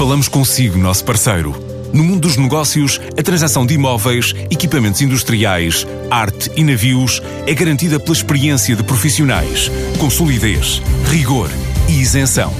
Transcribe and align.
Falamos 0.00 0.28
consigo, 0.28 0.78
nosso 0.78 1.04
parceiro. 1.04 1.54
No 1.92 2.02
mundo 2.02 2.20
dos 2.20 2.38
negócios, 2.38 2.98
a 3.18 3.22
transação 3.22 3.66
de 3.66 3.74
imóveis, 3.74 4.34
equipamentos 4.50 5.02
industriais, 5.02 5.86
arte 6.10 6.50
e 6.56 6.64
navios 6.64 7.20
é 7.46 7.52
garantida 7.52 8.00
pela 8.00 8.14
experiência 8.14 8.74
de 8.74 8.82
profissionais, 8.82 9.70
com 9.98 10.08
solidez, 10.08 10.80
rigor 11.10 11.50
e 11.86 12.00
isenção. 12.00 12.50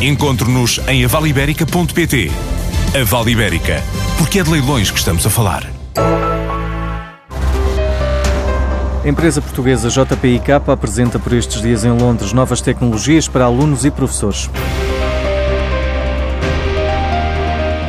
Encontre-nos 0.00 0.80
em 0.88 1.04
avaliberica.pt. 1.04 2.30
A 2.98 3.04
Vale 3.04 3.32
Ibérica, 3.32 3.82
porque 4.16 4.38
é 4.38 4.42
de 4.42 4.50
leilões 4.50 4.90
que 4.90 4.98
estamos 4.98 5.26
a 5.26 5.28
falar. 5.28 5.70
A 9.04 9.06
empresa 9.06 9.42
portuguesa 9.42 9.90
JPIK 9.90 10.50
apresenta 10.72 11.18
por 11.18 11.34
estes 11.34 11.60
dias 11.60 11.84
em 11.84 11.90
Londres 11.90 12.32
novas 12.32 12.62
tecnologias 12.62 13.28
para 13.28 13.44
alunos 13.44 13.84
e 13.84 13.90
professores. 13.90 14.48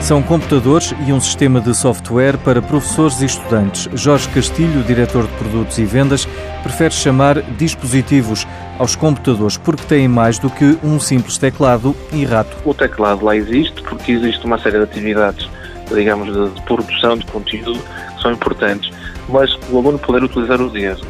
São 0.05 0.21
computadores 0.21 0.93
e 1.07 1.11
um 1.11 1.19
sistema 1.19 1.59
de 1.59 1.75
software 1.75 2.37
para 2.37 2.61
professores 2.61 3.21
e 3.21 3.25
estudantes. 3.25 3.89
Jorge 3.95 4.29
Castilho, 4.29 4.83
diretor 4.83 5.25
de 5.25 5.33
produtos 5.33 5.79
e 5.79 5.83
vendas, 5.83 6.27
prefere 6.61 6.93
chamar 6.93 7.41
dispositivos 7.41 8.45
aos 8.77 8.95
computadores 8.95 9.57
porque 9.57 9.81
têm 9.85 10.07
mais 10.07 10.37
do 10.37 10.47
que 10.47 10.77
um 10.83 10.99
simples 10.99 11.39
teclado 11.39 11.95
e 12.13 12.23
rato. 12.23 12.55
O 12.63 12.71
teclado 12.71 13.25
lá 13.25 13.35
existe 13.35 13.81
porque 13.81 14.11
existe 14.11 14.45
uma 14.45 14.59
série 14.59 14.77
de 14.77 14.83
atividades, 14.83 15.49
digamos, 15.91 16.53
de, 16.53 16.61
produção 16.61 17.17
de 17.17 17.25
conteúdo 17.25 17.79
que 18.15 18.21
são 18.21 18.31
importantes, 18.31 18.91
mas 19.27 19.57
o 19.71 19.79
aluno 19.79 19.97
poder 19.97 20.23
utilizar 20.23 20.61
os 20.61 20.71
dedos 20.71 21.03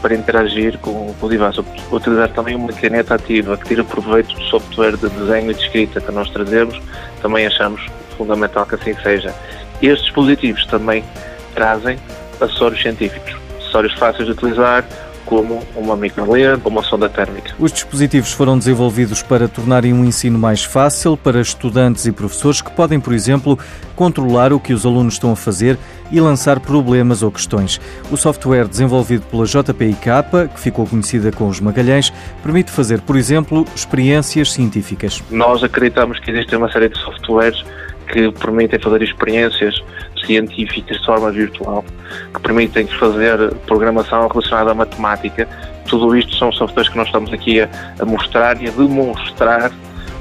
para 0.00 0.14
interagir 0.14 0.78
com, 0.78 1.12
o 1.20 1.28
device, 1.28 1.64
utilizar 1.90 2.28
também 2.28 2.54
uma 2.54 2.72
caneta 2.72 3.16
ativa 3.16 3.56
que 3.56 3.66
tira 3.66 3.82
proveito 3.82 4.32
do 4.36 4.42
software 4.44 4.96
de 4.96 5.08
desenho 5.08 5.50
e 5.50 5.54
de 5.54 5.62
escrita 5.62 6.00
que 6.00 6.12
nós 6.12 6.30
trazemos, 6.30 6.80
também 7.20 7.44
achamos 7.44 7.84
fundamental 8.16 8.66
que 8.66 8.74
assim 8.74 8.94
seja. 9.02 9.34
Estes 9.82 10.04
dispositivos 10.04 10.64
também 10.66 11.04
trazem 11.54 11.98
acessórios 12.40 12.80
científicos, 12.80 13.36
acessórios 13.58 13.92
fáceis 13.94 14.26
de 14.26 14.32
utilizar, 14.32 14.84
como 15.26 15.60
uma 15.74 15.96
microlente 15.96 16.62
ou 16.64 16.70
uma 16.70 16.82
sonda 16.82 17.08
térmica. 17.08 17.52
Os 17.58 17.72
dispositivos 17.72 18.32
foram 18.32 18.56
desenvolvidos 18.56 19.22
para 19.22 19.48
tornarem 19.48 19.92
um 19.92 20.04
ensino 20.04 20.38
mais 20.38 20.64
fácil 20.64 21.16
para 21.16 21.40
estudantes 21.40 22.06
e 22.06 22.12
professores 22.12 22.62
que 22.62 22.70
podem, 22.70 23.00
por 23.00 23.12
exemplo, 23.12 23.58
controlar 23.94 24.52
o 24.52 24.60
que 24.60 24.72
os 24.72 24.86
alunos 24.86 25.14
estão 25.14 25.32
a 25.32 25.36
fazer 25.36 25.76
e 26.10 26.20
lançar 26.20 26.60
problemas 26.60 27.22
ou 27.22 27.30
questões. 27.30 27.80
O 28.10 28.16
software 28.16 28.68
desenvolvido 28.68 29.26
pela 29.26 29.44
JPIK, 29.44 30.48
que 30.54 30.60
ficou 30.60 30.86
conhecida 30.86 31.32
com 31.32 31.48
os 31.48 31.60
Magalhães, 31.60 32.12
permite 32.42 32.70
fazer, 32.70 33.00
por 33.00 33.16
exemplo, 33.16 33.66
experiências 33.74 34.52
científicas. 34.52 35.22
Nós 35.30 35.62
acreditamos 35.64 36.20
que 36.20 36.30
existe 36.30 36.54
uma 36.54 36.70
série 36.70 36.88
de 36.88 36.98
softwares 36.98 37.64
que 38.06 38.30
permitem 38.32 38.78
fazer 38.78 39.02
experiências 39.02 39.82
científicas 40.24 40.98
de 40.98 41.06
forma 41.06 41.30
virtual, 41.30 41.84
que 42.34 42.40
permitem 42.40 42.86
fazer 42.86 43.54
programação 43.66 44.28
relacionada 44.28 44.72
à 44.72 44.74
matemática. 44.74 45.48
Tudo 45.88 46.16
isto 46.16 46.34
são 46.36 46.52
softwares 46.52 46.88
que 46.88 46.96
nós 46.96 47.06
estamos 47.06 47.32
aqui 47.32 47.60
a, 47.60 47.68
a 47.98 48.04
mostrar 48.04 48.60
e 48.60 48.68
a 48.68 48.70
demonstrar 48.70 49.70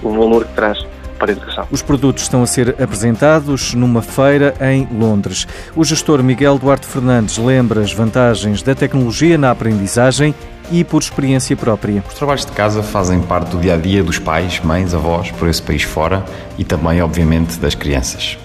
o 0.04 0.10
valor 0.10 0.46
que 0.46 0.54
traz 0.54 0.86
para 1.18 1.32
a 1.32 1.34
educação. 1.34 1.68
Os 1.72 1.82
produtos 1.82 2.24
estão 2.24 2.44
a 2.44 2.48
ser 2.48 2.76
apresentados 2.82 3.74
numa 3.74 4.02
feira 4.02 4.54
em 4.62 4.88
Londres. 4.92 5.48
O 5.76 5.84
gestor 5.84 6.22
Miguel 6.22 6.58
Duarte 6.58 6.86
Fernandes 6.86 7.38
lembra 7.38 7.82
as 7.82 7.94
vantagens 7.94 8.62
da 8.62 8.76
tecnologia 8.76 9.38
na 9.38 9.52
aprendizagem 9.52 10.36
e 10.72 10.84
por 10.84 11.02
experiência 11.02 11.56
própria. 11.56 12.04
Os 12.08 12.16
trabalhos 12.16 12.46
de 12.46 12.52
casa 12.52 12.82
fazem 12.82 13.22
parte 13.22 13.52
do 13.52 13.60
dia 13.60 13.76
a 13.76 13.78
dia 13.78 14.04
dos 14.04 14.20
pais, 14.20 14.60
mães, 14.62 14.94
avós 14.94 15.32
por 15.32 15.48
esse 15.48 15.62
país 15.62 15.84
fora 15.84 16.24
e 16.58 16.64
também, 16.64 17.02
obviamente, 17.02 17.60
das 17.60 17.76
crianças. 17.76 18.38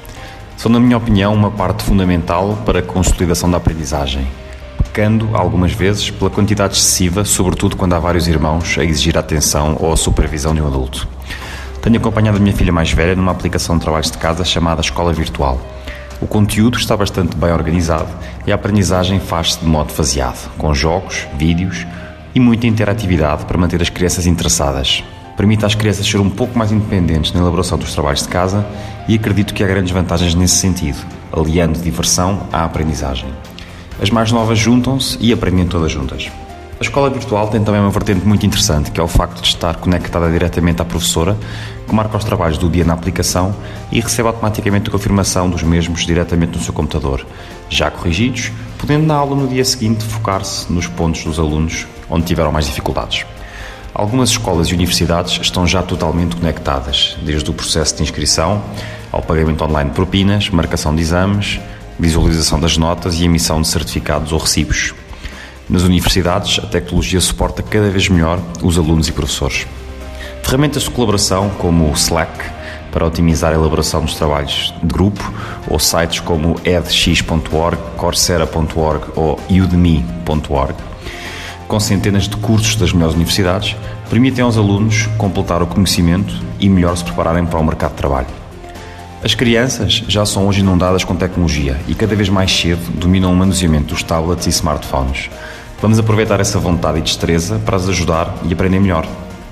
São, 0.56 0.70
na 0.70 0.78
minha 0.78 0.98
opinião, 0.98 1.32
uma 1.32 1.50
parte 1.50 1.82
fundamental 1.82 2.58
para 2.66 2.80
a 2.80 2.82
consolidação 2.82 3.50
da 3.50 3.56
aprendizagem, 3.56 4.26
pecando 4.76 5.30
algumas 5.32 5.72
vezes 5.72 6.10
pela 6.10 6.28
quantidade 6.28 6.76
excessiva, 6.76 7.24
sobretudo 7.24 7.76
quando 7.76 7.94
há 7.94 7.98
vários 7.98 8.28
irmãos 8.28 8.76
a 8.78 8.84
exigir 8.84 9.16
a 9.16 9.20
atenção 9.20 9.76
ou 9.80 9.92
a 9.92 9.96
supervisão 9.96 10.54
de 10.54 10.60
um 10.60 10.66
adulto. 10.66 11.08
Tenho 11.82 11.96
acompanhado 11.96 12.36
a 12.36 12.40
minha 12.40 12.54
filha 12.54 12.72
mais 12.72 12.92
velha 12.92 13.16
numa 13.16 13.32
aplicação 13.32 13.76
de 13.76 13.82
trabalhos 13.82 14.10
de 14.10 14.18
casa 14.18 14.44
chamada 14.44 14.82
Escola 14.82 15.14
Virtual. 15.14 15.58
O 16.20 16.26
conteúdo 16.26 16.76
está 16.76 16.94
bastante 16.94 17.34
bem 17.34 17.50
organizado 17.50 18.08
e 18.46 18.52
a 18.52 18.54
aprendizagem 18.54 19.18
faz-se 19.18 19.60
de 19.60 19.66
modo 19.66 19.90
faseado, 19.90 20.50
com 20.58 20.74
jogos, 20.74 21.26
vídeos, 21.38 21.86
e 22.34 22.38
muita 22.38 22.66
interatividade 22.66 23.46
para 23.46 23.56
manter 23.56 23.80
as 23.80 23.88
crianças 23.88 24.26
interessadas. 24.26 25.02
Permite 25.38 25.64
às 25.64 25.74
crianças 25.74 26.06
ser 26.06 26.18
um 26.18 26.28
pouco 26.28 26.58
mais 26.58 26.70
independentes 26.70 27.32
na 27.32 27.40
elaboração 27.40 27.78
dos 27.78 27.94
trabalhos 27.94 28.22
de 28.22 28.28
casa 28.28 28.64
e 29.08 29.14
acredito 29.14 29.54
que 29.54 29.64
há 29.64 29.66
grandes 29.66 29.90
vantagens 29.90 30.34
nesse 30.34 30.56
sentido, 30.56 30.98
aliando 31.32 31.78
diversão 31.78 32.46
à 32.52 32.62
aprendizagem. 32.62 33.28
As 34.02 34.10
mais 34.10 34.30
novas 34.30 34.58
juntam-se 34.58 35.16
e 35.18 35.32
aprendem 35.32 35.66
todas 35.66 35.90
juntas. 35.90 36.30
A 36.80 36.82
escola 36.82 37.10
virtual 37.10 37.46
tem 37.48 37.62
também 37.62 37.78
uma 37.78 37.90
vertente 37.90 38.26
muito 38.26 38.46
interessante, 38.46 38.90
que 38.90 38.98
é 38.98 39.02
o 39.02 39.06
facto 39.06 39.42
de 39.42 39.48
estar 39.48 39.76
conectada 39.76 40.30
diretamente 40.30 40.80
à 40.80 40.84
professora, 40.86 41.36
que 41.86 41.94
marca 41.94 42.16
os 42.16 42.24
trabalhos 42.24 42.56
do 42.56 42.70
dia 42.70 42.86
na 42.86 42.94
aplicação 42.94 43.54
e 43.92 44.00
recebe 44.00 44.28
automaticamente 44.28 44.88
a 44.88 44.90
confirmação 44.90 45.50
dos 45.50 45.62
mesmos 45.62 46.06
diretamente 46.06 46.56
no 46.56 46.64
seu 46.64 46.72
computador, 46.72 47.26
já 47.68 47.90
corrigidos, 47.90 48.50
podendo 48.78 49.04
na 49.04 49.14
aula 49.14 49.36
no 49.36 49.46
dia 49.46 49.62
seguinte 49.62 50.02
focar-se 50.02 50.72
nos 50.72 50.86
pontos 50.86 51.22
dos 51.22 51.38
alunos 51.38 51.86
onde 52.08 52.24
tiveram 52.24 52.50
mais 52.50 52.64
dificuldades. 52.64 53.26
Algumas 53.92 54.30
escolas 54.30 54.68
e 54.68 54.74
universidades 54.74 55.38
estão 55.38 55.66
já 55.66 55.82
totalmente 55.82 56.34
conectadas, 56.34 57.14
desde 57.22 57.50
o 57.50 57.52
processo 57.52 57.96
de 57.96 58.04
inscrição 58.04 58.62
ao 59.12 59.20
pagamento 59.20 59.62
online 59.62 59.90
de 59.90 59.96
propinas, 59.96 60.48
marcação 60.48 60.96
de 60.96 61.02
exames, 61.02 61.60
visualização 61.98 62.58
das 62.58 62.78
notas 62.78 63.16
e 63.16 63.24
emissão 63.24 63.60
de 63.60 63.68
certificados 63.68 64.32
ou 64.32 64.38
recibos. 64.38 64.94
Nas 65.70 65.82
universidades, 65.82 66.58
a 66.62 66.66
tecnologia 66.66 67.20
suporta 67.20 67.62
cada 67.62 67.88
vez 67.88 68.08
melhor 68.08 68.40
os 68.62 68.76
alunos 68.76 69.08
e 69.08 69.12
professores. 69.12 69.66
Ferramentas 70.42 70.82
de 70.82 70.90
colaboração 70.90 71.48
como 71.50 71.88
o 71.88 71.92
Slack 71.92 72.32
para 72.90 73.06
otimizar 73.06 73.52
a 73.52 73.54
elaboração 73.54 74.04
dos 74.04 74.14
trabalhos 74.14 74.74
de 74.82 74.86
grupo 74.92 75.32
ou 75.68 75.78
sites 75.78 76.18
como 76.20 76.56
edx.org, 76.64 77.78
coursera.org 77.96 79.12
ou 79.14 79.38
udemy.org 79.48 80.74
com 81.70 81.78
centenas 81.78 82.26
de 82.26 82.36
cursos 82.36 82.74
das 82.74 82.92
melhores 82.92 83.14
universidades, 83.14 83.76
permitem 84.10 84.42
aos 84.42 84.56
alunos 84.56 85.06
completar 85.16 85.62
o 85.62 85.68
conhecimento 85.68 86.34
e 86.58 86.68
melhor 86.68 86.96
se 86.96 87.04
prepararem 87.04 87.46
para 87.46 87.60
o 87.60 87.64
mercado 87.64 87.92
de 87.92 87.96
trabalho. 87.96 88.26
As 89.22 89.36
crianças 89.36 90.02
já 90.08 90.26
são 90.26 90.48
hoje 90.48 90.62
inundadas 90.62 91.04
com 91.04 91.14
tecnologia 91.14 91.78
e 91.86 91.94
cada 91.94 92.16
vez 92.16 92.28
mais 92.28 92.50
cedo 92.50 92.80
dominam 92.94 93.32
o 93.32 93.36
manuseamento 93.36 93.94
dos 93.94 94.02
tablets 94.02 94.48
e 94.48 94.50
smartphones. 94.50 95.30
Vamos 95.80 95.98
aproveitar 95.98 96.40
essa 96.40 96.58
vontade 96.58 96.98
e 96.98 97.02
destreza 97.02 97.58
para 97.64 97.76
as 97.76 97.88
ajudar 97.88 98.34
e 98.44 98.52
aprender 98.52 98.78
melhor. 98.78 99.06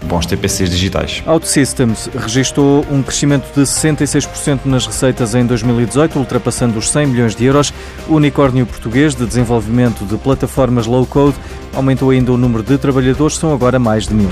Bons 0.05 0.27
TPCs 0.27 0.71
digitais. 0.71 1.23
OutSystems 1.27 2.09
registrou 2.15 2.85
um 2.91 3.03
crescimento 3.03 3.47
de 3.55 3.63
66% 3.63 4.61
nas 4.67 4.87
receitas 4.87 5.35
em 5.35 5.45
2018, 5.45 6.19
ultrapassando 6.19 6.79
os 6.79 6.91
100 6.91 7.07
milhões 7.07 7.35
de 7.35 7.45
euros. 7.47 7.73
O 8.07 8.15
unicórnio 8.15 8.67
português 8.67 9.15
de 9.15 9.27
desenvolvimento 9.27 10.05
de 10.05 10.17
plataformas 10.19 10.87
low-code 10.87 11.37
aumentou 11.75 12.11
ainda 12.11 12.31
o 12.31 12.37
número 12.37 12.63
de 12.63 12.79
trabalhadores, 12.79 13.37
são 13.37 13.53
agora 13.53 13.79
mais 13.79 14.07
de 14.07 14.15
mil. 14.15 14.29